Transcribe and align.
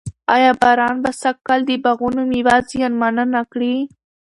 آیا 0.35 0.51
باران 0.61 0.95
به 1.03 1.11
سږ 1.21 1.35
کال 1.47 1.59
د 1.65 1.71
باغونو 1.83 2.21
مېوه 2.31 2.55
زیانمنه 2.69 3.23
نه 3.33 3.41
کړي؟ 3.51 3.75